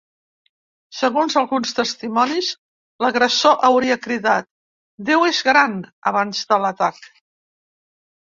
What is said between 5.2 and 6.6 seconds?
és gran’ abans de